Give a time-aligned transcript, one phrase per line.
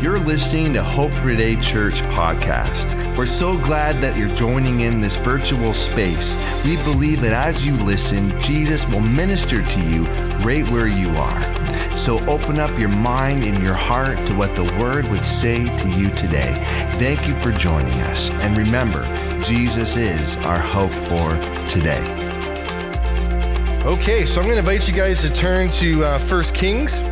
[0.00, 3.16] You're listening to Hope for Today Church podcast.
[3.16, 6.36] We're so glad that you're joining in this virtual space.
[6.64, 10.04] We believe that as you listen, Jesus will minister to you
[10.44, 11.92] right where you are.
[11.92, 15.90] So open up your mind and your heart to what the Word would say to
[15.90, 16.54] you today.
[17.00, 18.30] Thank you for joining us.
[18.34, 19.04] And remember,
[19.42, 21.28] Jesus is our hope for
[21.66, 22.04] today.
[23.84, 27.02] Okay, so I'm going to invite you guys to turn to uh, 1 Kings.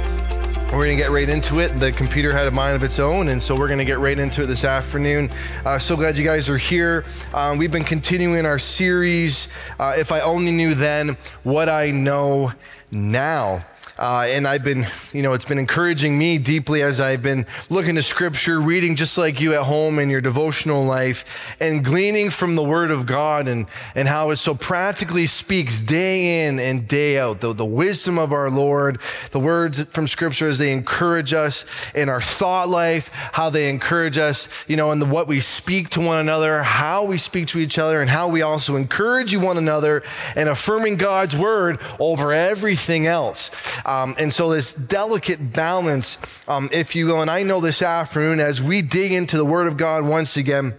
[0.72, 1.78] We're going to get right into it.
[1.80, 4.18] The computer had a mind of its own, and so we're going to get right
[4.18, 5.30] into it this afternoon.
[5.64, 7.04] Uh, so glad you guys are here.
[7.32, 9.48] Um, we've been continuing our series,
[9.78, 12.52] uh, If I Only Knew Then What I Know
[12.90, 13.64] Now.
[13.98, 17.94] Uh, and I've been, you know, it's been encouraging me deeply as I've been looking
[17.94, 22.56] to scripture, reading just like you at home in your devotional life, and gleaning from
[22.56, 27.18] the word of God and, and how it so practically speaks day in and day
[27.18, 27.40] out.
[27.40, 29.00] The, the wisdom of our Lord,
[29.30, 34.18] the words from scripture as they encourage us in our thought life, how they encourage
[34.18, 37.58] us, you know, in the, what we speak to one another, how we speak to
[37.58, 40.02] each other, and how we also encourage one another
[40.34, 43.50] and affirming God's word over everything else.
[43.86, 48.40] Um, and so, this delicate balance, um, if you will, and I know this afternoon
[48.40, 50.74] as we dig into the Word of God once again,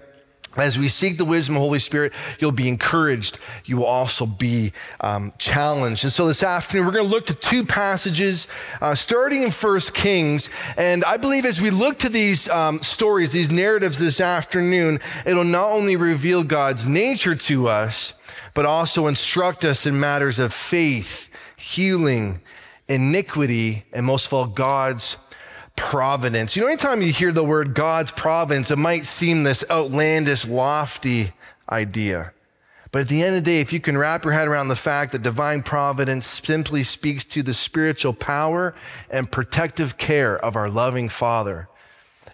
[0.57, 3.37] as we seek the wisdom of the Holy Spirit, you'll be encouraged.
[3.63, 6.03] You will also be um, challenged.
[6.03, 8.47] And so this afternoon, we're going to look to two passages,
[8.81, 10.49] uh, starting in First Kings.
[10.75, 15.43] And I believe as we look to these um, stories, these narratives this afternoon, it'll
[15.43, 18.13] not only reveal God's nature to us,
[18.53, 22.41] but also instruct us in matters of faith, healing,
[22.89, 25.17] iniquity, and most of all, God's
[25.75, 26.55] providence.
[26.55, 31.31] You know, anytime you hear the word God's providence, it might seem this outlandish, lofty
[31.69, 32.33] idea.
[32.91, 34.75] But at the end of the day, if you can wrap your head around the
[34.75, 38.73] fact that divine providence simply speaks to the spiritual power
[39.09, 41.67] and protective care of our loving Father,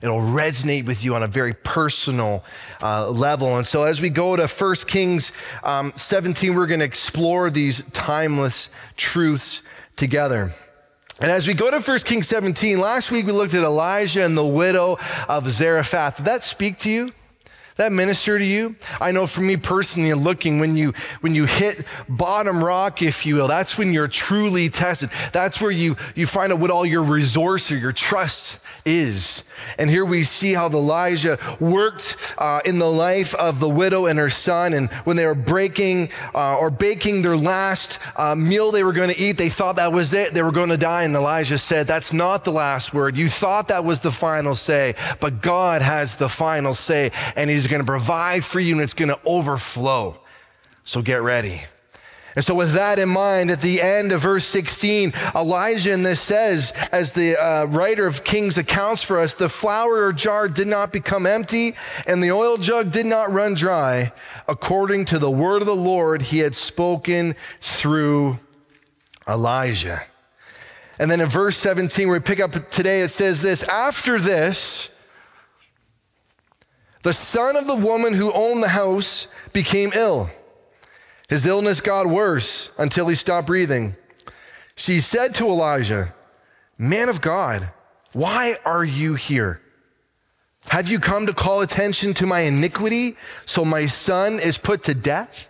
[0.02, 2.44] it'll resonate with you on a very personal
[2.81, 3.58] uh, level.
[3.58, 5.31] And so, as we go to 1 Kings
[5.64, 9.64] um, 17, we're going to explore these timeless truths
[9.96, 10.54] together.
[11.20, 14.38] And as we go to 1 Kings 17, last week we looked at Elijah and
[14.38, 14.98] the widow
[15.30, 16.18] of Zarephath.
[16.18, 17.14] Did that speak to you?
[17.78, 18.75] That minister to you?
[19.01, 23.35] I know for me personally, looking when you when you hit bottom rock, if you
[23.35, 25.09] will, that's when you're truly tested.
[25.31, 29.44] That's where you you find out what all your resource or your trust is.
[29.78, 34.19] And here we see how Elijah worked uh, in the life of the widow and
[34.19, 34.73] her son.
[34.73, 39.09] And when they were breaking uh, or baking their last uh, meal they were going
[39.09, 40.34] to eat, they thought that was it.
[40.34, 41.03] They were going to die.
[41.03, 43.16] And Elijah said, That's not the last word.
[43.16, 47.11] You thought that was the final say, but God has the final say.
[47.35, 50.18] And He's going to provide for you and it's going to overflow.
[50.84, 51.63] So get ready.
[52.35, 56.19] And so, with that in mind, at the end of verse 16, Elijah in this
[56.19, 60.68] says, as the uh, writer of Kings accounts for us, the flour or jar did
[60.68, 61.75] not become empty
[62.07, 64.12] and the oil jug did not run dry,
[64.47, 68.40] according to the word of the Lord he had spoken through
[69.28, 70.03] Elijah.
[70.97, 74.90] And then in verse 17, where we pick up today, it says this After this,
[77.03, 80.30] the son of the woman who owned the house became ill.
[81.30, 83.96] His illness got worse until he stopped breathing.
[84.75, 86.16] She said to Elijah,
[86.78, 87.69] Man of God,
[88.14, 89.62] why are you here?
[90.68, 94.94] Have you come to call attention to my iniquity so my son is put to
[94.94, 95.50] death?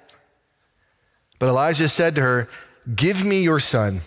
[1.38, 2.50] But Elijah said to her,
[2.96, 4.02] Give me your son.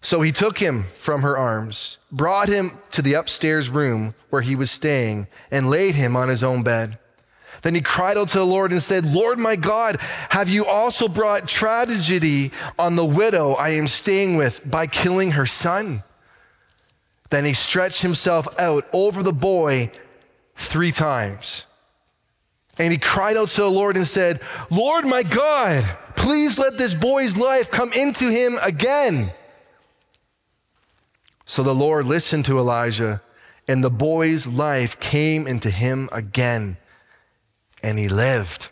[0.00, 4.56] So he took him from her arms, brought him to the upstairs room where he
[4.56, 6.98] was staying, and laid him on his own bed.
[7.62, 9.98] Then he cried out to the Lord and said, Lord my God,
[10.30, 15.44] have you also brought tragedy on the widow I am staying with by killing her
[15.44, 16.02] son?
[17.28, 19.92] Then he stretched himself out over the boy
[20.56, 21.66] three times.
[22.78, 24.40] And he cried out to the Lord and said,
[24.70, 25.84] Lord my God,
[26.16, 29.30] please let this boy's life come into him again.
[31.50, 33.20] So the Lord listened to Elijah,
[33.66, 36.76] and the boy's life came into him again
[37.82, 38.68] and he lived.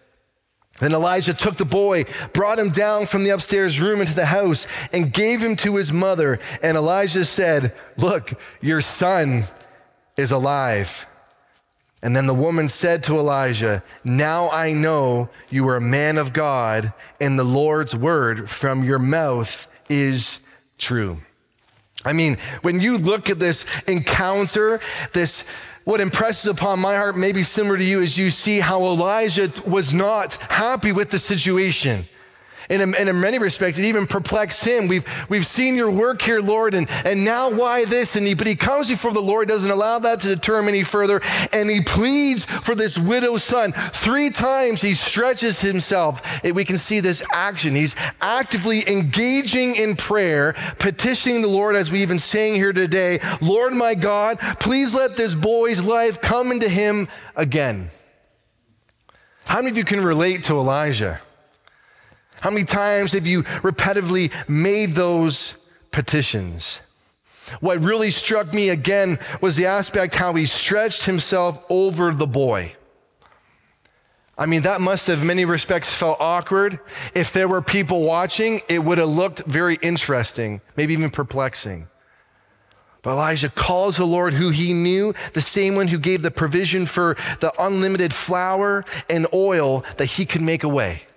[0.79, 4.69] Then Elijah took the boy, brought him down from the upstairs room into the house,
[4.93, 6.39] and gave him to his mother.
[6.63, 9.49] And Elijah said, Look, your son
[10.17, 11.05] is alive.
[12.01, 16.33] And then the woman said to Elijah, Now I know you are a man of
[16.33, 20.39] God, and the Lord's word from your mouth is
[20.79, 21.19] true.
[22.05, 24.81] I mean, when you look at this encounter,
[25.13, 25.45] this
[25.85, 29.95] what impresses upon my heart, maybe similar to you, is you see how Elijah was
[29.95, 32.05] not happy with the situation.
[32.71, 34.89] And in, and in, many respects, it even perplexed him.
[34.89, 38.15] We've, we've seen your work here, Lord, and, and now why this?
[38.17, 40.85] And he, but he comes before the Lord, doesn't allow that to deter him any
[40.85, 41.23] further,
[41.53, 43.73] and he pleads for this widow's son.
[43.73, 46.23] Three times he stretches himself.
[46.45, 47.75] we can see this action.
[47.75, 53.73] He's actively engaging in prayer, petitioning the Lord, as we even sang here today Lord
[53.73, 57.91] my God, please let this boy's life come into him again.
[59.45, 61.21] How many of you can relate to Elijah?
[62.41, 65.57] How many times have you repetitively made those
[65.91, 66.81] petitions?
[67.61, 72.75] What really struck me again was the aspect how he stretched himself over the boy.
[74.37, 76.79] I mean, that must have, in many respects, felt awkward.
[77.13, 81.89] If there were people watching, it would have looked very interesting, maybe even perplexing.
[83.03, 86.87] But Elijah calls the Lord who he knew, the same one who gave the provision
[86.87, 90.75] for the unlimited flour and oil that he could make away.
[90.75, 91.08] way.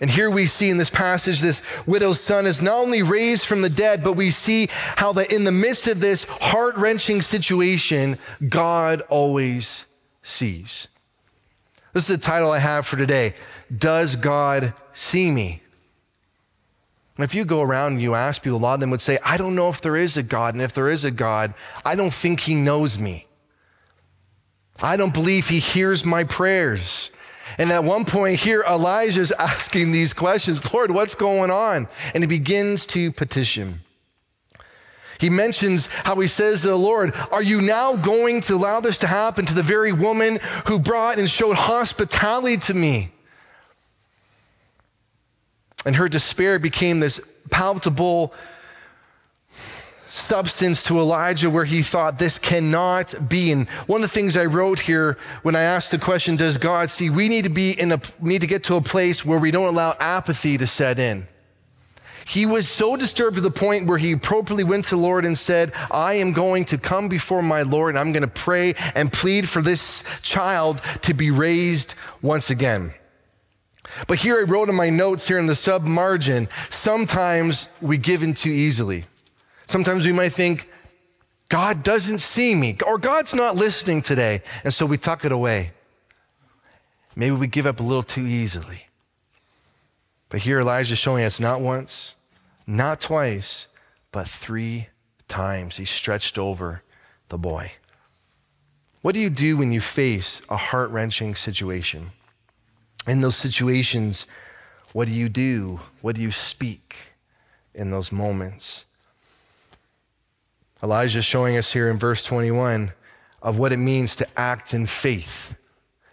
[0.00, 3.62] And here we see in this passage, this widow's son is not only raised from
[3.62, 8.18] the dead, but we see how that in the midst of this heart wrenching situation,
[8.48, 9.84] God always
[10.22, 10.88] sees.
[11.92, 13.34] This is the title I have for today
[13.76, 15.62] Does God See Me?
[17.16, 19.18] And if you go around and you ask people, a lot of them would say,
[19.24, 20.54] I don't know if there is a God.
[20.54, 21.54] And if there is a God,
[21.84, 23.26] I don't think he knows me.
[24.82, 27.12] I don't believe he hears my prayers.
[27.58, 31.88] And at one point here, Elijah's asking these questions Lord, what's going on?
[32.14, 33.80] And he begins to petition.
[35.18, 38.98] He mentions how he says to the Lord, Are you now going to allow this
[38.98, 43.12] to happen to the very woman who brought and showed hospitality to me?
[45.86, 47.20] And her despair became this
[47.50, 48.32] palpable
[50.14, 53.50] substance to Elijah where he thought this cannot be.
[53.50, 56.90] And one of the things I wrote here when I asked the question, does God
[56.90, 57.10] see?
[57.10, 59.66] We need to be in a need to get to a place where we don't
[59.66, 61.26] allow apathy to set in.
[62.26, 65.36] He was so disturbed to the point where he appropriately went to the Lord and
[65.36, 69.12] said, I am going to come before my Lord and I'm going to pray and
[69.12, 72.94] plead for this child to be raised once again.
[74.06, 78.22] But here I wrote in my notes here in the sub margin, sometimes we give
[78.22, 79.04] in too easily.
[79.66, 80.68] Sometimes we might think,
[81.48, 85.72] God doesn't see me, or God's not listening today, and so we tuck it away.
[87.16, 88.88] Maybe we give up a little too easily.
[90.28, 92.16] But here Elijah is showing us not once,
[92.66, 93.68] not twice,
[94.10, 94.88] but three
[95.28, 96.82] times he stretched over
[97.28, 97.72] the boy.
[99.02, 102.10] What do you do when you face a heart wrenching situation?
[103.06, 104.26] In those situations,
[104.92, 105.80] what do you do?
[106.00, 107.12] What do you speak
[107.74, 108.86] in those moments?
[110.84, 112.92] Elijah showing us here in verse 21
[113.40, 115.54] of what it means to act in faith.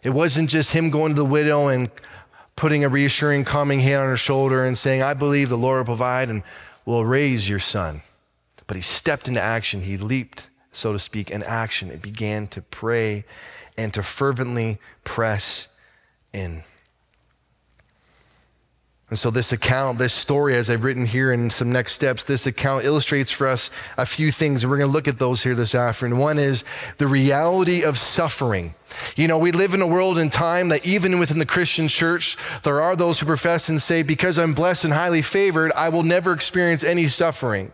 [0.01, 1.91] It wasn't just him going to the widow and
[2.55, 5.97] putting a reassuring, calming hand on her shoulder and saying, I believe the Lord will
[5.97, 6.41] provide and
[6.85, 8.01] will raise your son.
[8.65, 9.81] But he stepped into action.
[9.81, 13.25] He leaped, so to speak, in action and began to pray
[13.77, 15.67] and to fervently press
[16.31, 16.63] in.
[19.11, 22.47] And so, this account, this story, as I've written here in some next steps, this
[22.47, 24.63] account illustrates for us a few things.
[24.63, 26.17] And we're going to look at those here this afternoon.
[26.17, 26.63] One is
[26.97, 28.73] the reality of suffering.
[29.17, 32.37] You know, we live in a world and time that even within the Christian church,
[32.63, 36.03] there are those who profess and say, because I'm blessed and highly favored, I will
[36.03, 37.73] never experience any suffering.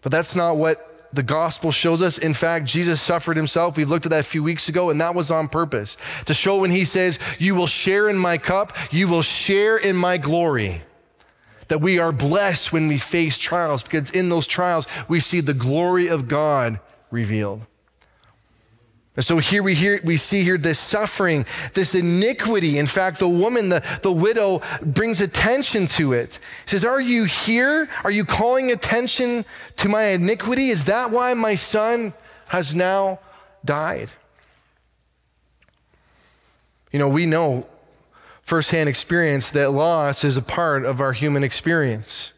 [0.00, 2.18] But that's not what the gospel shows us.
[2.18, 3.76] In fact, Jesus suffered himself.
[3.76, 6.60] We've looked at that a few weeks ago, and that was on purpose to show
[6.60, 10.82] when he says, You will share in my cup, you will share in my glory.
[11.68, 15.54] That we are blessed when we face trials, because in those trials, we see the
[15.54, 17.62] glory of God revealed.
[19.20, 22.78] So here we, hear, we see here this suffering, this iniquity.
[22.78, 26.38] In fact, the woman, the, the widow, brings attention to it.
[26.64, 27.88] He says, Are you here?
[28.04, 29.44] Are you calling attention
[29.76, 30.70] to my iniquity?
[30.70, 32.14] Is that why my son
[32.48, 33.18] has now
[33.64, 34.12] died?
[36.92, 37.66] You know, we know
[38.42, 42.32] firsthand experience that loss is a part of our human experience.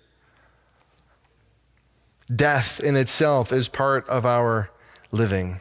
[2.35, 4.71] Death in itself is part of our
[5.11, 5.61] living.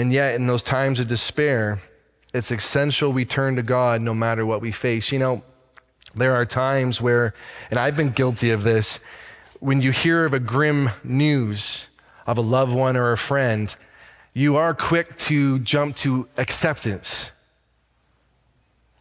[0.00, 1.78] And yet, in those times of despair,
[2.32, 5.12] it's essential we turn to God no matter what we face.
[5.12, 5.42] You know,
[6.14, 7.34] there are times where,
[7.70, 8.98] and I've been guilty of this,
[9.58, 11.88] when you hear of a grim news
[12.26, 13.76] of a loved one or a friend,
[14.32, 17.30] you are quick to jump to acceptance.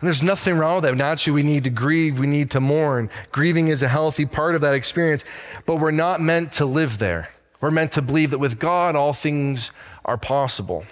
[0.01, 0.97] And there's nothing wrong with that.
[0.97, 3.09] Naturally, we need to grieve, we need to mourn.
[3.31, 5.23] Grieving is a healthy part of that experience,
[5.65, 7.29] but we're not meant to live there.
[7.61, 9.71] We're meant to believe that with God, all things
[10.09, 10.85] are possible.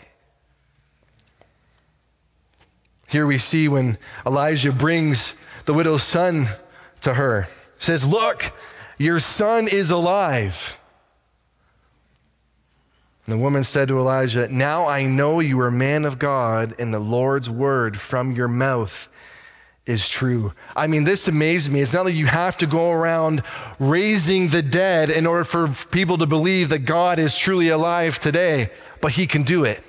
[3.07, 3.97] Here we see when
[4.27, 5.33] Elijah brings
[5.65, 6.49] the widow's son
[7.01, 7.47] to her,
[7.79, 8.53] says, Look,
[8.99, 10.79] your son is alive.
[13.25, 16.75] And the woman said to Elijah, Now I know you are a man of God,
[16.79, 19.09] and the Lord's word from your mouth
[19.87, 20.53] is true.
[20.75, 21.79] I mean, this amazed me.
[21.79, 23.41] It's not that you have to go around
[23.79, 28.69] raising the dead in order for people to believe that God is truly alive today,
[29.01, 29.83] but He can do it.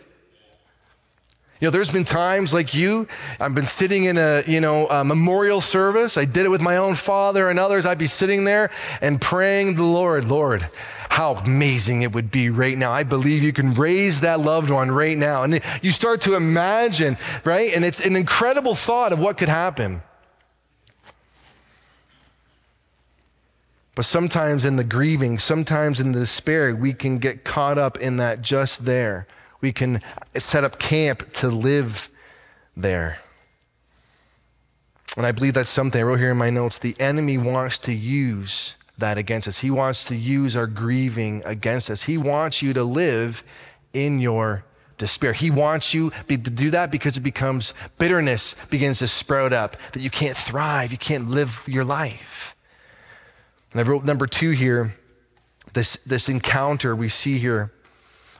[1.61, 3.09] You know, there's been times like you,
[3.41, 6.17] I've been sitting in a, you know, a memorial service.
[6.17, 7.85] I did it with my own father and others.
[7.85, 10.69] I'd be sitting there and praying the Lord, Lord,
[11.09, 12.93] how amazing it would be right now.
[12.93, 15.43] I believe you can raise that loved one right now.
[15.43, 17.73] And you start to imagine, right?
[17.75, 20.03] And it's an incredible thought of what could happen.
[23.99, 28.17] But sometimes in the grieving, sometimes in the despair, we can get caught up in
[28.19, 29.26] that just there.
[29.61, 30.00] We can
[30.37, 32.09] set up camp to live
[32.76, 33.19] there.
[35.17, 36.78] And I believe that's something I wrote here in my notes.
[36.78, 39.59] The enemy wants to use that against us.
[39.59, 42.05] He wants to use our grieving against us.
[42.05, 43.43] He wants you to live
[43.93, 44.62] in your
[44.97, 45.33] despair.
[45.33, 50.02] He wants you to do that because it becomes bitterness begins to sprout up, that
[50.02, 52.55] you can't thrive, you can't live your life.
[53.79, 54.97] And I wrote number two here
[55.73, 57.71] this, this encounter we see here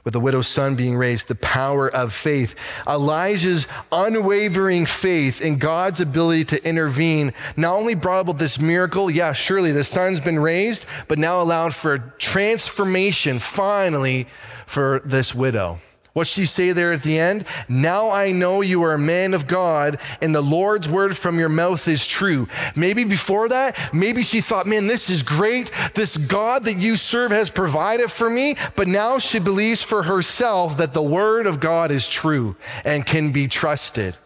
[0.03, 2.55] with the widow's son being raised, the power of faith.
[2.85, 9.31] Elijah's unwavering faith in God's ability to intervene not only brought about this miracle, yeah,
[9.31, 14.27] surely the son's been raised, but now allowed for transformation finally
[14.65, 15.79] for this widow.
[16.19, 17.45] What's she say there at the end?
[17.69, 21.47] Now I know you are a man of God, and the Lord's word from your
[21.47, 22.49] mouth is true.
[22.75, 25.71] Maybe before that, maybe she thought, man, this is great.
[25.95, 28.57] This God that you serve has provided for me.
[28.75, 33.31] But now she believes for herself that the word of God is true and can
[33.31, 34.17] be trusted.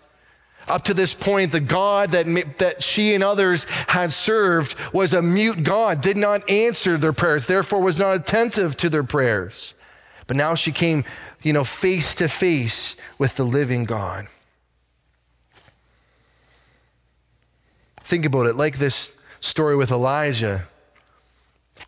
[0.67, 5.21] Up to this point, the God that, that she and others had served was a
[5.21, 9.75] mute God, did not answer their prayers, therefore was not attentive to their prayers.
[10.27, 11.03] But now she came
[11.43, 14.27] you know, face to face with the living God.
[18.03, 20.63] Think about it like this story with Elijah.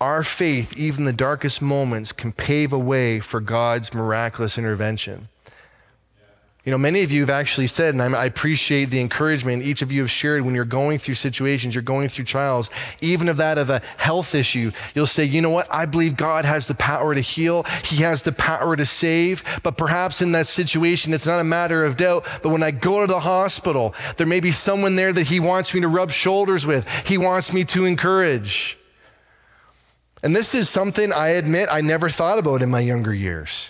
[0.01, 5.29] Our faith, even the darkest moments, can pave a way for God's miraculous intervention.
[6.65, 9.91] You know, many of you have actually said, and I appreciate the encouragement each of
[9.91, 13.60] you have shared when you're going through situations, you're going through trials, even of that
[13.60, 14.72] of a health issue.
[14.95, 15.67] You'll say, you know what?
[15.72, 17.67] I believe God has the power to heal.
[17.84, 19.43] He has the power to save.
[19.62, 22.25] But perhaps in that situation, it's not a matter of doubt.
[22.41, 25.72] But when I go to the hospital, there may be someone there that He wants
[25.72, 28.79] me to rub shoulders with, He wants me to encourage.
[30.24, 33.69] And this is something I admit I never thought about in my younger years.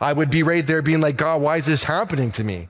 [0.00, 2.68] I would be right there being like, God, why is this happening to me?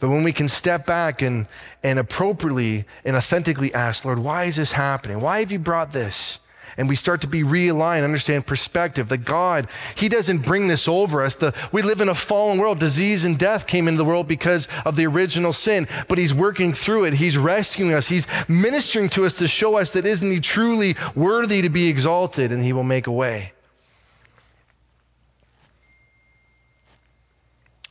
[0.00, 1.46] But when we can step back and,
[1.82, 5.20] and appropriately and authentically ask, Lord, why is this happening?
[5.20, 6.38] Why have you brought this?
[6.76, 11.24] And we start to be realigned, understand perspective that God, He doesn't bring this over
[11.24, 11.34] us.
[11.34, 12.78] The, we live in a fallen world.
[12.78, 16.72] Disease and death came into the world because of the original sin, but He's working
[16.72, 17.14] through it.
[17.14, 18.08] He's rescuing us.
[18.08, 22.52] He's ministering to us to show us that isn't He truly worthy to be exalted,
[22.52, 23.54] and He will make a way.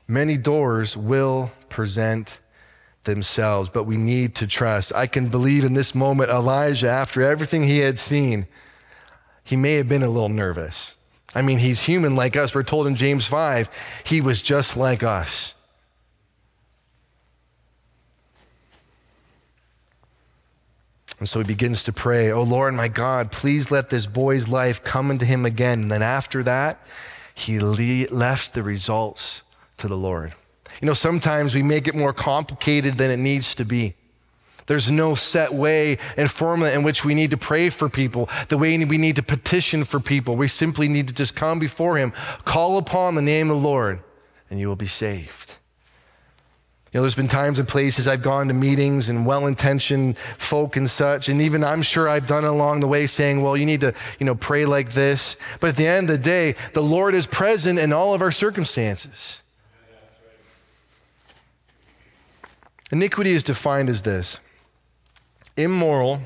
[0.08, 2.40] Many doors will present
[3.04, 4.94] themselves, but we need to trust.
[4.94, 8.48] I can believe in this moment, Elijah, after everything he had seen,
[9.44, 10.96] he may have been a little nervous.
[11.36, 12.56] I mean, he's human like us.
[12.56, 13.70] We're told in James 5,
[14.06, 15.54] he was just like us.
[21.20, 24.84] And so he begins to pray, Oh Lord, my God, please let this boy's life
[24.84, 25.84] come into him again.
[25.84, 26.80] And then after that,
[27.34, 29.42] he left the results
[29.78, 30.34] to the Lord.
[30.82, 33.96] You know, sometimes we make it more complicated than it needs to be.
[34.68, 38.58] There's no set way and formula in which we need to pray for people, the
[38.58, 40.36] way we need to petition for people.
[40.36, 42.12] We simply need to just come before Him,
[42.44, 44.02] call upon the name of the Lord,
[44.50, 45.56] and you will be saved.
[46.92, 50.76] You know, there's been times and places I've gone to meetings and well intentioned folk
[50.76, 53.66] and such, and even I'm sure I've done it along the way saying, well, you
[53.66, 55.38] need to, you know, pray like this.
[55.62, 58.32] But at the end of the day, the Lord is present in all of our
[58.32, 59.42] circumstances.
[62.92, 64.40] Iniquity is defined as this
[65.58, 66.22] immoral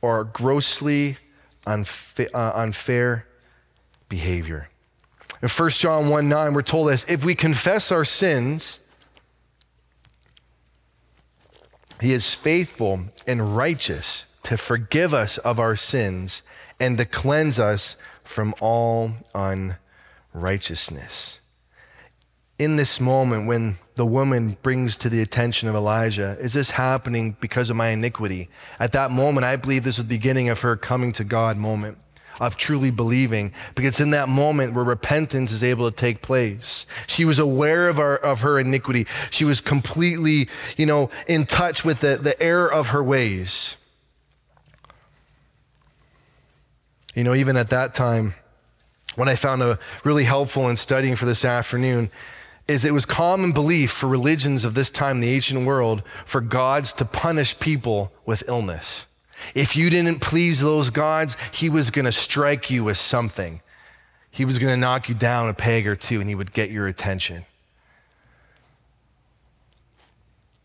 [0.00, 1.18] or grossly
[1.66, 3.26] unfa- uh, unfair
[4.08, 4.68] behavior.
[5.42, 8.80] In 1 John 1 9, we're told this if we confess our sins,
[12.00, 16.42] he is faithful and righteous to forgive us of our sins
[16.80, 21.40] and to cleanse us from all unrighteousness.
[22.58, 27.36] In this moment, when the woman brings to the attention of Elijah, is this happening
[27.40, 28.48] because of my iniquity?
[28.80, 31.98] At that moment, I believe this was the beginning of her coming to God moment
[32.40, 36.84] of truly believing because in that moment where repentance is able to take place.
[37.06, 39.06] She was aware of, our, of her iniquity.
[39.30, 43.76] She was completely you know in touch with the, the error of her ways.
[47.14, 48.34] You know even at that time
[49.14, 52.10] when i found a really helpful in studying for this afternoon
[52.66, 56.92] is it was common belief for religions of this time the ancient world for gods
[56.92, 59.06] to punish people with illness
[59.54, 63.60] if you didn't please those gods, he was going to strike you with something.
[64.30, 66.70] He was going to knock you down a peg or two and he would get
[66.70, 67.44] your attention.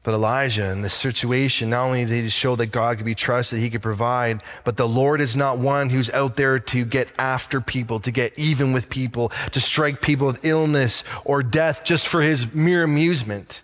[0.04, 3.60] But Elijah, in this situation, not only did he show that God could be trusted,
[3.60, 7.60] he could provide, but the Lord is not one who's out there to get after
[7.60, 12.22] people, to get even with people, to strike people with illness or death just for
[12.22, 13.62] his mere amusement.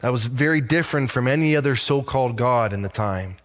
[0.00, 3.36] That was very different from any other so called God in the time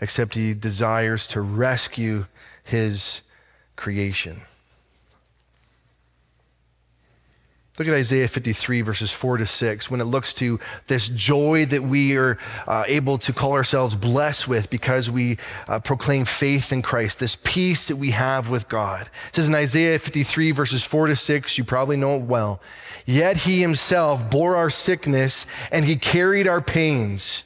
[0.00, 2.26] except he desires to rescue
[2.62, 3.22] his
[3.76, 4.42] creation.
[7.78, 11.82] Look at Isaiah 53, verses 4 to 6, when it looks to this joy that
[11.82, 15.36] we are uh, able to call ourselves blessed with because we
[15.68, 19.10] uh, proclaim faith in Christ, this peace that we have with God.
[19.28, 22.62] It says in Isaiah 53, verses 4 to 6, you probably know it well.
[23.04, 27.44] Yet he himself bore our sickness and he carried our pains.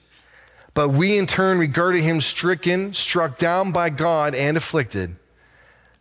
[0.74, 5.16] But we in turn regarded him stricken, struck down by God, and afflicted.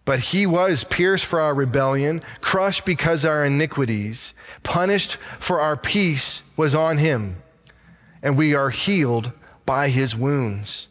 [0.09, 6.41] But he was pierced for our rebellion, crushed because our iniquities, punished for our peace
[6.57, 7.43] was on him,
[8.23, 9.33] and we are healed
[9.67, 10.87] by his wounds.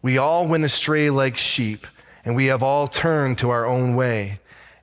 [0.00, 1.88] We all went astray like sheep,
[2.24, 4.38] and we have all turned to our own way,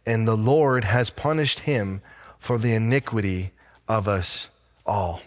[0.05, 2.01] and the Lord has punished him
[2.37, 3.51] for the iniquity
[3.87, 4.49] of us
[4.85, 5.21] all.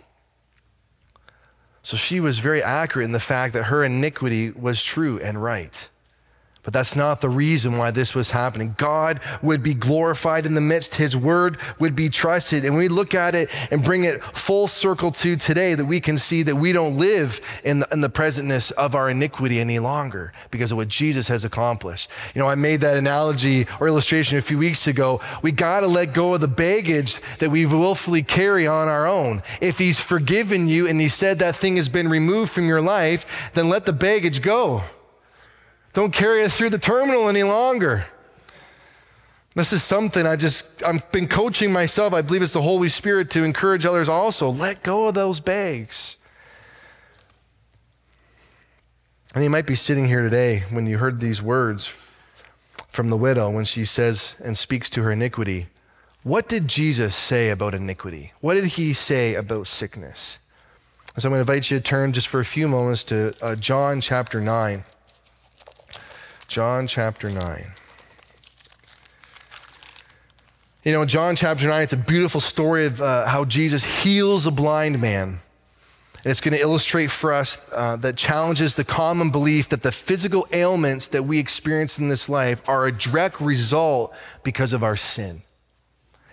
[1.83, 5.89] So she was very accurate in the fact that her iniquity was true and right.
[6.67, 8.75] But that's not the reason why this was happening.
[8.77, 12.65] God would be glorified in the midst, His word would be trusted.
[12.65, 16.19] And we look at it and bring it full circle to today that we can
[16.19, 20.33] see that we don't live in the, in the presentness of our iniquity any longer
[20.51, 22.11] because of what Jesus has accomplished.
[22.35, 25.21] You know, I made that analogy or illustration a few weeks ago.
[25.43, 29.45] We got to let go of the baggage that we willfully carry on our own.
[29.61, 33.53] If He's forgiven you and He said that thing has been removed from your life,
[33.55, 34.83] then let the baggage go.
[35.97, 38.05] Don't carry it through the terminal any longer.
[39.55, 42.13] This is something I just, I've been coaching myself.
[42.13, 44.51] I believe it's the Holy Spirit to encourage others also.
[44.51, 46.19] Let go of those bags.
[49.35, 51.87] And you might be sitting here today when you heard these words
[52.89, 55.69] from the widow when she says and speaks to her iniquity.
[56.25, 58.33] What did Jesus say about iniquity?
[58.43, 60.41] What did he say about sickness?
[61.17, 63.57] So I'm going to invite you to turn just for a few moments to uh,
[63.57, 64.85] John chapter 9.
[66.49, 67.73] John chapter 9.
[70.85, 74.53] You know, John chapter 9, it's a beautiful story of uh, how Jesus heals a
[74.53, 75.41] blind man.
[76.23, 79.91] And it's going to illustrate for us uh, that challenges the common belief that the
[79.91, 84.97] physical ailments that we experience in this life are a direct result because of our
[84.97, 85.43] sin.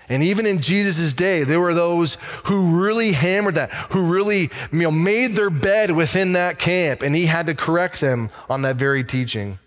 [0.08, 4.80] And even in Jesus' day, there were those who really hammered that, who really you
[4.80, 8.76] know, made their bed within that camp, and he had to correct them on that
[8.76, 9.58] very teaching.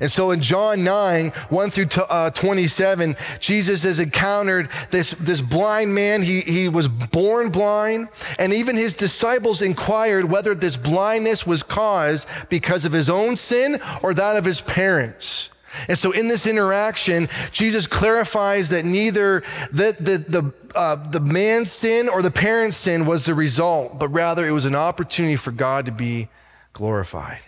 [0.00, 5.94] And so in John 9, 1 through uh, 27, Jesus has encountered this, this blind
[5.94, 6.22] man.
[6.22, 12.26] He, he was born blind, and even his disciples inquired whether this blindness was caused
[12.48, 15.50] because of his own sin or that of his parents.
[15.88, 21.70] And so in this interaction, Jesus clarifies that neither the, the, the, uh, the man's
[21.70, 25.50] sin or the parent's sin was the result, but rather it was an opportunity for
[25.50, 26.28] God to be
[26.72, 27.40] glorified.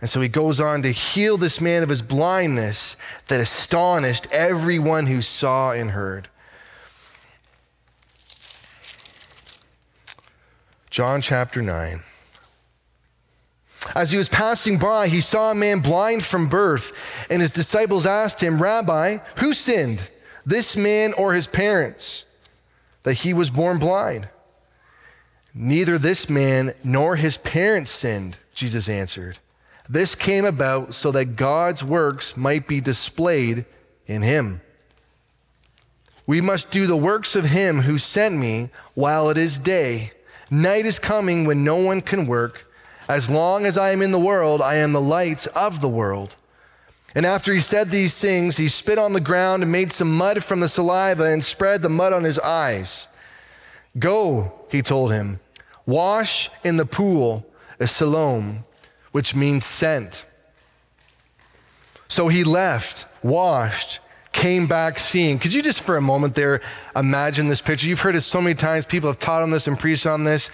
[0.00, 2.96] And so he goes on to heal this man of his blindness
[3.28, 6.28] that astonished everyone who saw and heard.
[10.88, 12.00] John chapter 9.
[13.94, 16.92] As he was passing by, he saw a man blind from birth,
[17.30, 20.08] and his disciples asked him, Rabbi, who sinned,
[20.44, 22.24] this man or his parents,
[23.02, 24.28] that he was born blind?
[25.54, 29.38] Neither this man nor his parents sinned, Jesus answered.
[29.88, 33.64] This came about so that God's works might be displayed
[34.06, 34.60] in him.
[36.26, 40.12] We must do the works of him who sent me while it is day.
[40.50, 42.72] Night is coming when no one can work.
[43.08, 46.36] As long as I am in the world, I am the light of the world.
[47.14, 50.44] And after he said these things, he spit on the ground and made some mud
[50.44, 53.08] from the saliva and spread the mud on his eyes.
[53.98, 55.40] Go, he told him,
[55.86, 57.44] wash in the pool
[57.80, 58.64] of Siloam,
[59.12, 60.24] which means sent.
[62.08, 64.00] So he left, washed,
[64.32, 65.38] came back seeing.
[65.38, 66.60] Could you just for a moment there
[66.96, 67.86] imagine this picture?
[67.86, 68.86] You've heard it so many times.
[68.86, 70.50] People have taught on this and preached on this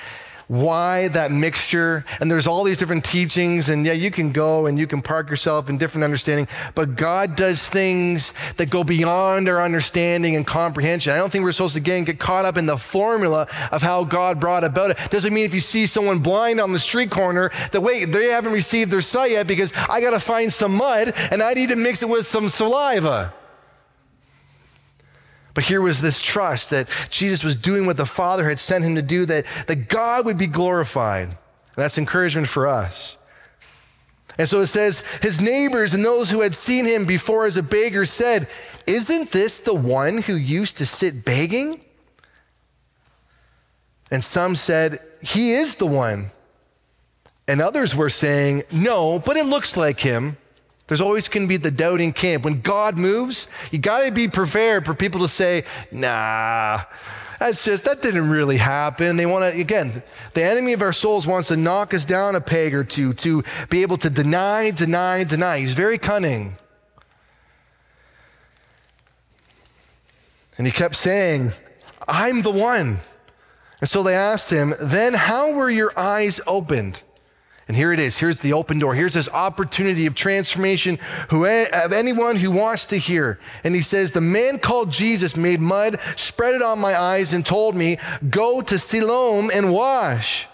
[0.49, 4.79] why that mixture and there's all these different teachings and yeah you can go and
[4.79, 9.63] you can park yourself in different understanding but god does things that go beyond our
[9.63, 11.13] understanding and comprehension.
[11.13, 14.05] I don't think we're supposed to again get caught up in the formula of how
[14.05, 14.99] god brought about it.
[15.11, 18.53] Doesn't mean if you see someone blind on the street corner that wait they haven't
[18.53, 21.77] received their sight yet because i got to find some mud and i need to
[21.77, 23.33] mix it with some saliva
[25.57, 28.95] but here was this trust that Jesus was doing what the Father had sent him
[28.95, 31.29] to do, that, that God would be glorified.
[31.29, 31.37] And
[31.75, 33.17] that's encouragement for us.
[34.37, 37.63] And so it says, his neighbors and those who had seen him before as a
[37.63, 38.49] beggar said,
[38.87, 41.81] Isn't this the one who used to sit begging?
[44.11, 46.33] And some said, He is the one.
[47.49, 50.37] And others were saying, No, but it looks like him.
[50.87, 52.45] There's always going to be the doubting camp.
[52.45, 56.83] When God moves, you got to be prepared for people to say, nah,
[57.41, 59.17] that's just, that didn't really happen.
[59.17, 60.03] They want to, again,
[60.35, 63.43] the enemy of our souls wants to knock us down a peg or two, to
[63.69, 65.59] be able to deny, deny, deny.
[65.59, 66.57] He's very cunning.
[70.57, 71.53] And he kept saying,
[72.09, 73.01] I'm the one.
[73.81, 77.03] And so they asked him, Then how were your eyes opened?
[77.69, 78.19] And here it is.
[78.19, 78.95] Here's the open door.
[78.95, 80.99] Here's this opportunity of transformation
[81.31, 83.41] who, of anyone who wants to hear.
[83.65, 87.45] And he says, The man called Jesus made mud, spread it on my eyes, and
[87.45, 87.99] told me,
[88.31, 90.47] Go to Siloam and wash.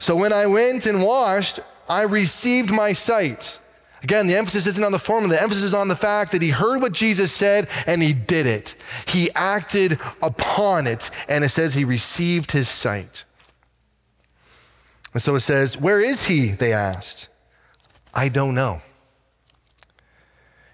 [0.00, 3.60] So when I went and washed, I received my sight.
[4.02, 6.50] Again, the emphasis isn't on the formula, the emphasis is on the fact that he
[6.50, 8.74] heard what Jesus said and he did it.
[9.06, 13.22] He acted upon it, and it says he received his sight.
[15.12, 16.48] And so it says, Where is he?
[16.48, 17.28] They asked.
[18.14, 18.82] I don't know.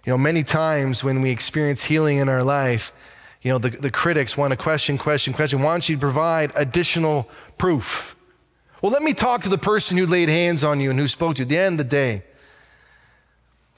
[0.05, 2.93] You know, many times when we experience healing in our life,
[3.43, 5.63] you know, the, the critics want to question, question, question.
[5.63, 8.17] Why don't you provide additional proof?
[8.81, 11.37] Well, let me talk to the person who laid hands on you and who spoke
[11.37, 11.45] to you.
[11.45, 12.23] At the end of the day,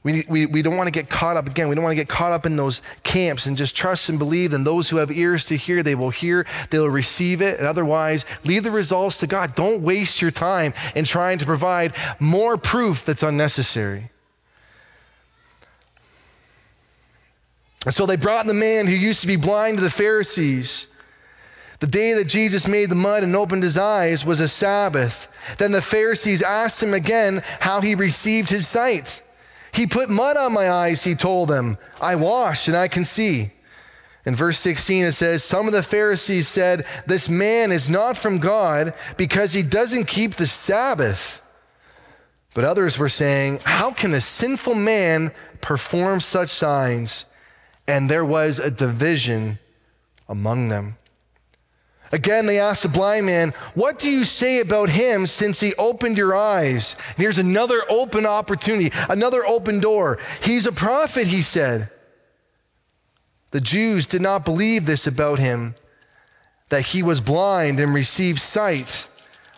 [0.02, 1.68] we, we, we don't want to get caught up again.
[1.68, 4.54] We don't want to get caught up in those camps and just trust and believe.
[4.54, 7.58] And those who have ears to hear, they will hear, they'll receive it.
[7.58, 9.54] And otherwise, leave the results to God.
[9.54, 14.10] Don't waste your time in trying to provide more proof that's unnecessary.
[17.84, 20.86] And so they brought the man who used to be blind to the Pharisees.
[21.80, 25.28] The day that Jesus made the mud and opened his eyes was a Sabbath.
[25.58, 29.22] Then the Pharisees asked him again how he received his sight.
[29.72, 31.78] He put mud on my eyes, he told them.
[32.00, 33.52] I washed and I can see.
[34.26, 38.38] In verse 16, it says, Some of the Pharisees said, This man is not from
[38.38, 41.40] God because he doesn't keep the Sabbath.
[42.52, 47.24] But others were saying, How can a sinful man perform such signs?
[47.88, 49.58] And there was a division
[50.28, 50.96] among them.
[52.12, 56.18] Again, they asked the blind man, What do you say about him since he opened
[56.18, 56.96] your eyes?
[57.10, 60.18] And here's another open opportunity, another open door.
[60.42, 61.90] He's a prophet, he said.
[63.52, 65.74] The Jews did not believe this about him,
[66.68, 69.08] that he was blind and received sight,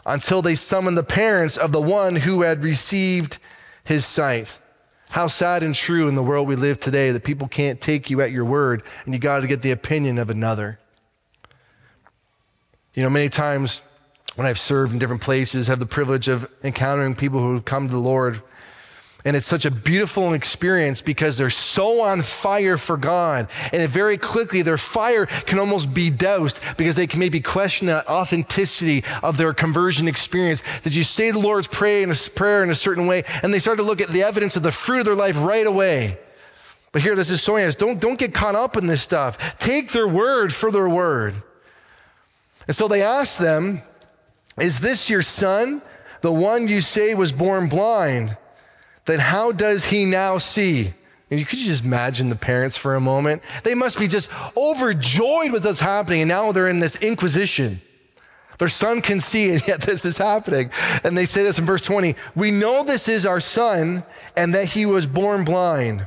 [0.05, 3.38] until they summoned the parents of the one who had received
[3.85, 4.59] his sight.
[5.11, 8.21] How sad and true in the world we live today that people can't take you
[8.21, 10.79] at your word and you got to get the opinion of another.
[12.95, 13.81] You know, many times
[14.35, 17.93] when I've served in different places, have the privilege of encountering people who come to
[17.93, 18.43] the Lord.
[19.25, 23.49] And it's such a beautiful experience because they're so on fire for God.
[23.73, 27.87] And it very quickly, their fire can almost be doused because they can maybe question
[27.87, 30.63] the authenticity of their conversion experience.
[30.83, 33.25] Did you say the Lord's prayer in a, prayer in a certain way?
[33.43, 35.67] And they start to look at the evidence of the fruit of their life right
[35.67, 36.19] away.
[36.91, 39.39] But here, this is showing us don't, don't get caught up in this stuff.
[39.59, 41.43] Take their word for their word.
[42.66, 43.83] And so they asked them,
[44.59, 45.83] Is this your son,
[46.20, 48.37] the one you say was born blind?
[49.05, 50.94] Then how does he now see?
[51.31, 53.42] And you could you just imagine the parents for a moment?
[53.64, 57.81] They must be just overjoyed with what's happening, and now they're in this inquisition.
[58.59, 60.70] Their son can see, and yet this is happening.
[61.03, 64.05] And they say this in verse 20 We know this is our son,
[64.37, 66.07] and that he was born blind.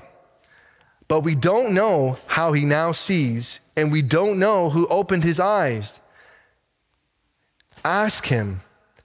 [1.07, 5.39] But we don't know how he now sees, and we don't know who opened his
[5.39, 5.99] eyes.
[7.85, 8.61] Ask him.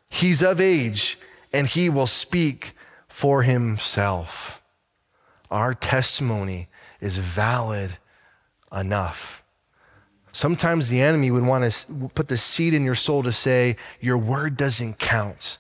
[0.09, 1.19] He's of age,
[1.53, 2.73] and he will speak
[3.09, 4.57] for himself.
[5.51, 6.69] our testimony
[7.01, 7.99] is valid
[8.73, 9.43] enough.
[10.33, 14.17] Sometimes the enemy would want to put the seed in your soul to say, Your
[14.17, 15.59] word doesn't count.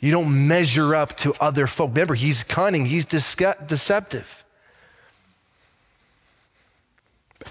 [0.00, 1.90] You don't measure up to other folk.
[1.90, 4.44] Remember, he's cunning, he's deceptive.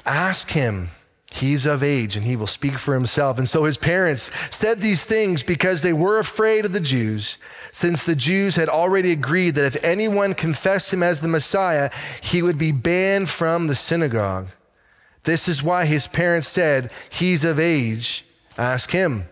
[0.05, 0.89] Ask him.
[1.33, 3.39] He's of age and he will speak for himself.
[3.39, 7.39] And so his parents said these things because they were afraid of the Jews,
[7.71, 11.89] since the Jews had already agreed that if anyone confessed him as the Messiah,
[12.21, 14.49] he would be banned from the synagogue.
[15.23, 18.25] This is why his parents said, He's of age.
[18.55, 19.23] Ask him.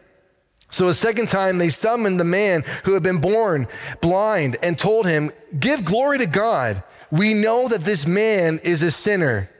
[0.71, 3.67] So a second time they summoned the man who had been born
[4.01, 6.81] blind and told him, Give glory to God.
[7.11, 9.50] We know that this man is a sinner.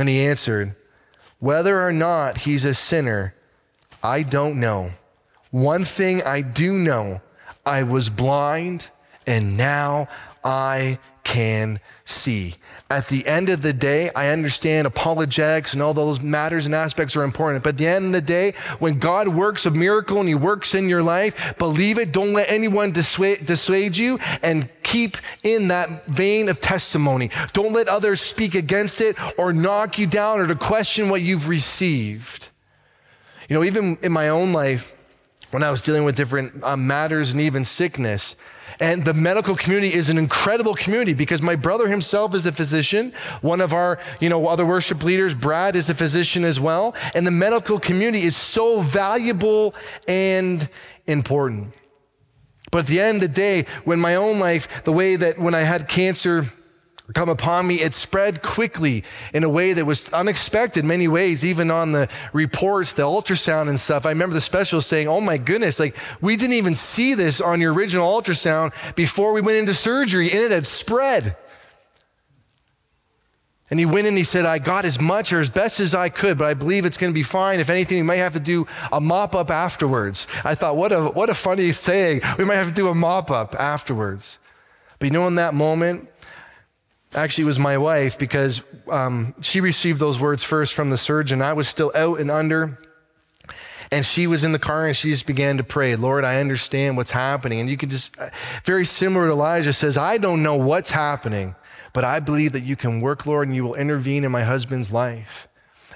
[0.00, 0.74] And he answered,
[1.40, 3.34] Whether or not he's a sinner,
[4.02, 4.92] I don't know.
[5.50, 7.20] One thing I do know
[7.66, 8.88] I was blind,
[9.26, 10.08] and now
[10.42, 12.54] I can see
[12.90, 17.14] at the end of the day, I understand apologetics and all those matters and aspects
[17.14, 17.62] are important.
[17.62, 20.74] But at the end of the day, when God works a miracle and He works
[20.74, 22.10] in your life, believe it.
[22.10, 27.30] Don't let anyone dissuade, dissuade you and keep in that vein of testimony.
[27.52, 31.48] Don't let others speak against it or knock you down or to question what you've
[31.48, 32.50] received.
[33.48, 34.92] You know, even in my own life,
[35.50, 38.36] when I was dealing with different uh, matters and even sickness,
[38.78, 43.12] and the medical community is an incredible community because my brother himself is a physician.
[43.42, 46.94] One of our, you know, other worship leaders, Brad, is a physician as well.
[47.14, 49.74] And the medical community is so valuable
[50.08, 50.68] and
[51.06, 51.74] important.
[52.70, 55.54] But at the end of the day, when my own life, the way that when
[55.54, 56.46] I had cancer,
[57.14, 57.80] come upon me.
[57.80, 62.92] It spread quickly in a way that was unexpected, many ways, even on the reports,
[62.92, 64.06] the ultrasound and stuff.
[64.06, 67.60] I remember the specialist saying, Oh my goodness, like we didn't even see this on
[67.60, 71.36] your original ultrasound before we went into surgery, and it had spread.
[73.70, 75.94] And he went in and he said, I got as much or as best as
[75.94, 77.60] I could, but I believe it's going to be fine.
[77.60, 80.26] If anything, we might have to do a mop up afterwards.
[80.44, 82.22] I thought, what a, what a funny saying.
[82.36, 84.38] We might have to do a mop up afterwards.
[84.98, 86.08] But you know, in that moment,
[87.14, 91.40] actually it was my wife because um, she received those words first from the surgeon.
[91.40, 92.78] I was still out and under.
[93.92, 96.96] And she was in the car and she just began to pray, Lord, I understand
[96.96, 97.58] what's happening.
[97.58, 98.30] And you can just, uh,
[98.64, 101.56] very similar to Elijah says, I don't know what's happening,
[101.92, 104.92] but I believe that you can work, Lord, and you will intervene in my husband's
[104.92, 105.48] life.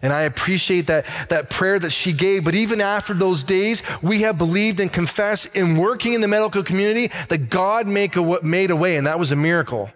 [0.02, 2.44] And I appreciate that, that prayer that she gave.
[2.44, 6.62] But even after those days, we have believed and confessed in working in the medical
[6.62, 9.90] community that God make a, made a way, and that was a miracle.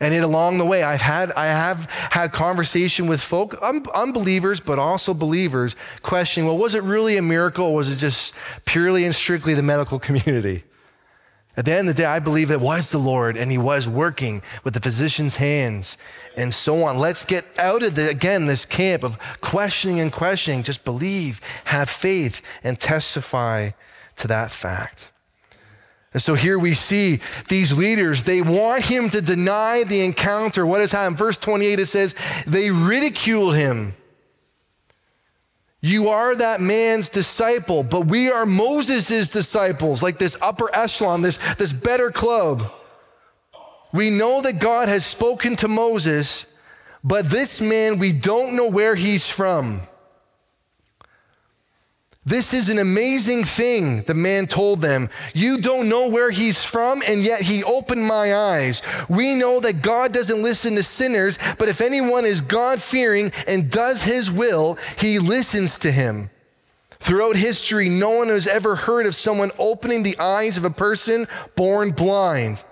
[0.00, 4.58] And it along the way, I've had, I have had conversation with folk, un- unbelievers,
[4.58, 9.04] but also believers, questioning, well, was it really a miracle or was it just purely
[9.04, 10.64] and strictly the medical community?
[11.56, 13.86] At the end of the day, I believe it was the Lord and he was
[13.86, 15.98] working with the physician's hands
[16.36, 16.98] and so on.
[16.98, 20.62] Let's get out of the, again, this camp of questioning and questioning.
[20.62, 23.70] Just believe, have faith, and testify
[24.16, 25.10] to that fact.
[26.14, 30.66] And so here we see these leaders, they want him to deny the encounter.
[30.66, 31.18] What has happened?
[31.18, 32.14] Verse 28, it says,
[32.46, 33.94] they ridiculed him.
[35.84, 41.40] You are that man's disciple, but we are Moses' disciples, like this upper echelon, this,
[41.58, 42.72] this better club.
[43.92, 46.46] We know that God has spoken to Moses,
[47.02, 49.80] but this man, we don't know where he's from.
[52.24, 55.10] This is an amazing thing, the man told them.
[55.34, 58.80] You don't know where he's from, and yet he opened my eyes.
[59.08, 63.68] We know that God doesn't listen to sinners, but if anyone is God fearing and
[63.68, 66.30] does his will, he listens to him.
[67.00, 71.26] Throughout history, no one has ever heard of someone opening the eyes of a person
[71.56, 72.62] born blind.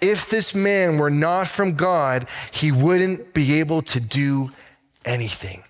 [0.00, 4.52] If this man were not from God, he wouldn't be able to do
[5.04, 5.64] anything.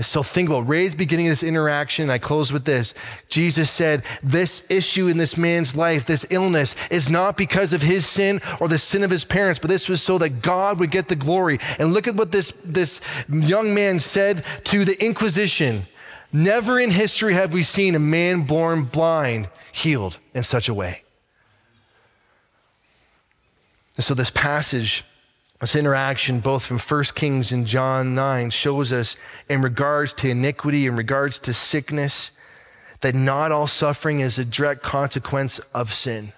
[0.00, 2.10] So think about the beginning of this interaction.
[2.10, 2.94] I close with this.
[3.28, 8.04] Jesus said, This issue in this man's life, this illness, is not because of his
[8.04, 11.06] sin or the sin of his parents, but this was so that God would get
[11.06, 11.60] the glory.
[11.78, 15.84] And look at what this, this young man said to the Inquisition.
[16.32, 21.04] Never in history have we seen a man born blind healed in such a way.
[23.96, 25.04] And so this passage
[25.64, 29.16] this interaction, both from 1 Kings and John 9, shows us
[29.48, 32.32] in regards to iniquity, in regards to sickness,
[33.00, 36.34] that not all suffering is a direct consequence of sin.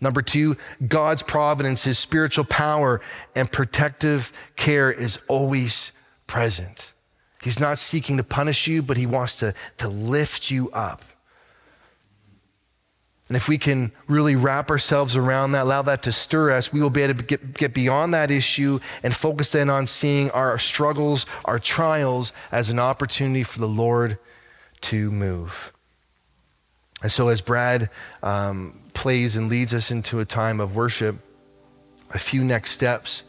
[0.00, 0.56] Number two,
[0.88, 3.00] God's providence, his spiritual power
[3.36, 5.92] and protective care is always
[6.26, 6.94] present.
[7.40, 11.04] He's not seeking to punish you, but he wants to, to lift you up.
[13.28, 16.80] And if we can really wrap ourselves around that, allow that to stir us, we
[16.80, 20.58] will be able to get, get beyond that issue and focus then on seeing our
[20.58, 24.18] struggles, our trials as an opportunity for the Lord
[24.80, 25.72] to move.
[27.02, 27.90] And so, as Brad
[28.22, 31.16] um, plays and leads us into a time of worship,
[32.10, 33.24] a few next steps,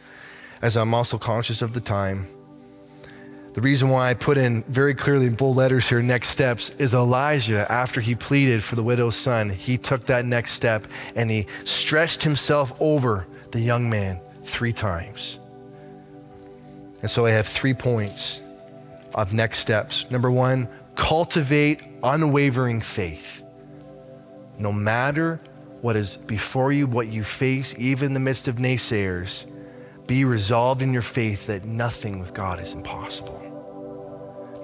[0.62, 2.26] as I'm also conscious of the time.
[3.52, 6.94] The reason why I put in very clearly in bold letters here, next steps, is
[6.94, 10.86] Elijah, after he pleaded for the widow's son, he took that next step
[11.16, 15.40] and he stretched himself over the young man three times.
[17.02, 18.40] And so I have three points
[19.14, 20.08] of next steps.
[20.10, 23.44] Number one, cultivate unwavering faith.
[24.58, 25.40] No matter
[25.80, 29.46] what is before you, what you face, even in the midst of naysayers,
[30.06, 33.39] be resolved in your faith that nothing with God is impossible.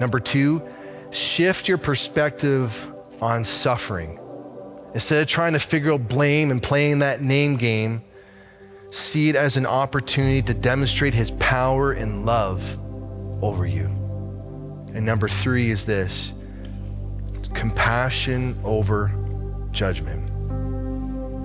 [0.01, 0.67] Number two,
[1.11, 4.21] shift your perspective on suffering.
[4.95, 8.03] Instead of trying to figure out blame and playing that name game,
[8.91, 12.79] see it as an opportunity to demonstrate his power and love
[13.43, 13.87] over you.
[14.95, 16.33] And number three is this
[17.53, 19.11] compassion over
[19.71, 20.31] judgment.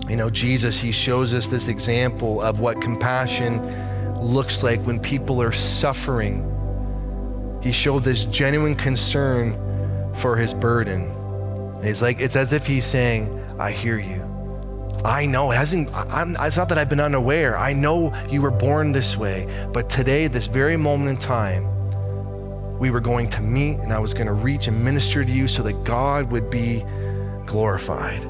[0.09, 3.61] You know, Jesus, he shows us this example of what compassion
[4.19, 6.47] looks like when people are suffering
[7.62, 9.54] he showed this genuine concern
[10.15, 11.10] for his burden.
[11.76, 14.28] And he's like, it's as if he's saying, I hear you.
[15.04, 17.58] I know it hasn't, I'm, it's not that I've been unaware.
[17.58, 19.47] I know you were born this way.
[19.74, 21.67] But today, this very moment in time,
[22.78, 25.47] we were going to meet and I was going to reach and minister to you
[25.47, 26.84] so that God would be
[27.45, 28.28] glorified.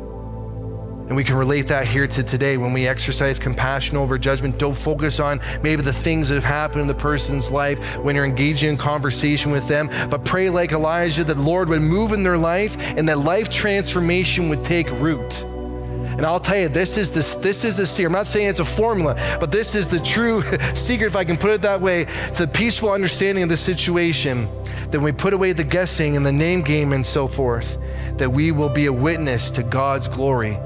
[1.12, 4.58] And we can relate that here to today when we exercise compassion over judgment.
[4.58, 8.24] Don't focus on maybe the things that have happened in the person's life when you're
[8.24, 12.24] engaging in conversation with them, but pray like Elijah that the Lord would move in
[12.24, 15.44] their life and that life transformation would take root.
[15.44, 18.06] And I'll tell you, this is this this is the secret.
[18.06, 20.42] I'm not saying it's a formula, but this is the true
[20.76, 24.48] secret, if I can put it that way, to peaceful understanding of the situation.
[24.92, 27.78] That we put away the guessing and the name game and so forth,
[28.16, 30.58] that we will be a witness to God's glory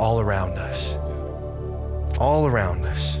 [0.00, 0.94] all around us.
[2.18, 3.18] All around us.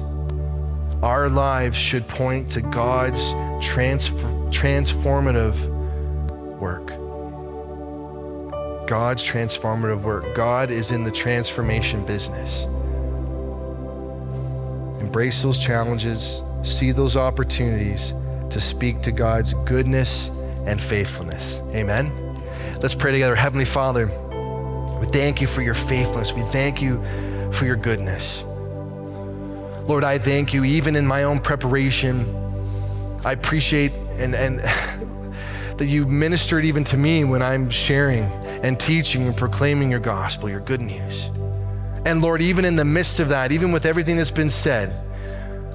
[1.02, 5.54] Our lives should point to God's transformative
[6.58, 6.88] work.
[8.88, 10.34] God's transformative work.
[10.34, 12.64] God is in the transformation business.
[15.00, 18.14] Embrace those challenges, see those opportunities
[18.48, 20.28] to speak to God's goodness
[20.66, 21.60] and faithfulness.
[21.74, 22.10] Amen.
[22.80, 23.34] Let's pray together.
[23.34, 24.10] Heavenly Father,
[25.00, 26.34] we thank you for your faithfulness.
[26.34, 27.02] We thank you
[27.52, 28.42] for your goodness.
[29.88, 32.26] Lord, I thank you, even in my own preparation.
[33.24, 34.60] I appreciate and, and
[35.78, 38.24] that you ministered even to me when I'm sharing
[38.62, 41.30] and teaching and proclaiming your gospel, your good news.
[42.04, 44.94] And Lord, even in the midst of that, even with everything that's been said,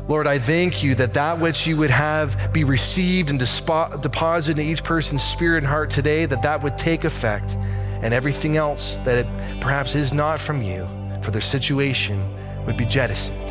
[0.07, 4.67] Lord, I thank you that that which you would have be received and deposited in
[4.67, 7.57] each person's spirit and heart today, that that would take effect
[8.01, 9.25] and everything else that
[9.62, 10.88] perhaps is not from you
[11.21, 12.21] for their situation
[12.65, 13.41] would be jettisoned.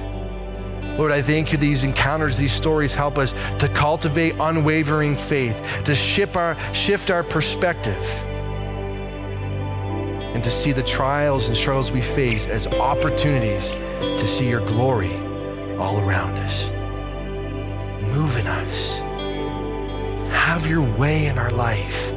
[0.99, 5.95] Lord, I thank you these encounters, these stories help us to cultivate unwavering faith, to
[5.95, 8.01] shift our, shift our perspective,
[10.35, 15.15] and to see the trials and struggles we face as opportunities to see your glory
[15.79, 16.71] all around us.
[18.15, 18.99] Move in us.
[20.33, 22.13] Have your way in our life.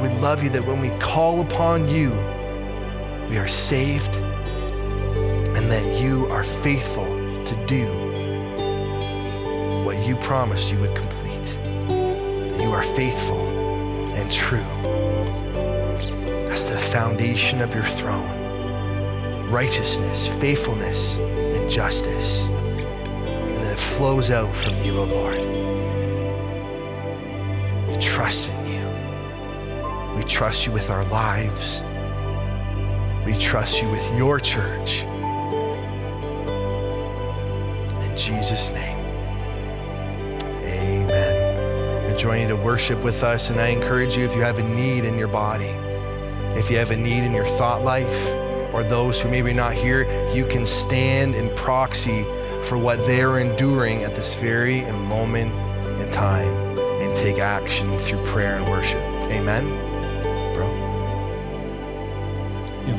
[0.00, 2.10] We love you that when we call upon you,
[3.28, 7.06] we are saved and that you are faithful
[7.44, 7.86] to do
[9.84, 11.44] what you promised you would complete.
[11.44, 13.46] That you are faithful
[14.14, 14.66] and true.
[16.48, 19.48] That's the foundation of your throne.
[19.48, 22.44] Righteousness, faithfulness, and justice.
[22.46, 25.38] And then it flows out from you, O oh Lord.
[27.88, 28.55] We trust in
[30.16, 31.82] we trust you with our lives.
[33.26, 35.02] We trust you with your church.
[38.02, 38.98] In Jesus' name,
[40.62, 42.18] amen.
[42.18, 45.18] You to worship with us, and I encourage you if you have a need in
[45.18, 45.74] your body,
[46.58, 48.28] if you have a need in your thought life,
[48.72, 52.24] or those who maybe not here, you can stand in proxy
[52.62, 55.52] for what they're enduring at this very moment
[56.00, 59.02] in time and take action through prayer and worship.
[59.30, 59.85] Amen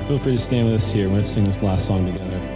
[0.07, 1.09] feel free to stand with us here.
[1.09, 2.46] Let's sing this last song together.